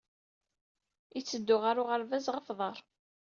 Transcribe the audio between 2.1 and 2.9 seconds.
ɣef uḍar.